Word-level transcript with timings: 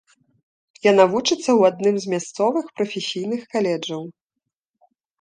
Яна 0.91 1.05
вучыцца 1.11 1.43
ў 1.43 1.61
адным 1.69 1.95
з 2.05 2.15
мясцовых 2.15 2.65
прафесійных 2.81 3.41
каледжаў. 3.55 4.01